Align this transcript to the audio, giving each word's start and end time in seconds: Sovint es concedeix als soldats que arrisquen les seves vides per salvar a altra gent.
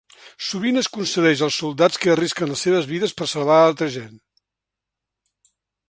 Sovint 0.45 0.79
es 0.81 0.87
concedeix 0.95 1.43
als 1.47 1.59
soldats 1.65 2.01
que 2.05 2.11
arrisquen 2.13 2.53
les 2.55 2.65
seves 2.67 2.89
vides 2.95 3.15
per 3.21 3.31
salvar 3.35 3.59
a 3.59 3.69
altra 3.71 3.93
gent. 3.99 4.21